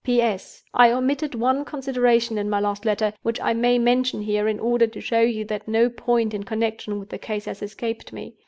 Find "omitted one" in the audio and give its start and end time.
0.91-1.63